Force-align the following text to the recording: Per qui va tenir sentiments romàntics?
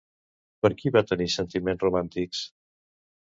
Per 0.65 0.69
qui 0.79 0.91
va 0.95 1.03
tenir 1.11 1.27
sentiments 1.33 1.85
romàntics? 1.87 2.43